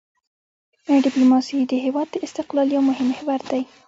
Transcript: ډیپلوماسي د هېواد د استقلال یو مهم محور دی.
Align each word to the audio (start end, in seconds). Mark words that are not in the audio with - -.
ډیپلوماسي 1.05 1.57
د 1.71 1.73
هېواد 1.85 2.07
د 2.11 2.15
استقلال 2.25 2.67
یو 2.75 2.83
مهم 2.89 3.07
محور 3.11 3.39
دی. 3.51 3.61